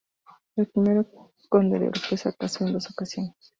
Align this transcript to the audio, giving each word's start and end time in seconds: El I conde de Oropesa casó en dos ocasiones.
El 0.55 0.65
I 0.65 1.47
conde 1.47 1.77
de 1.77 1.89
Oropesa 1.89 2.33
casó 2.33 2.65
en 2.65 2.73
dos 2.73 2.89
ocasiones. 2.89 3.35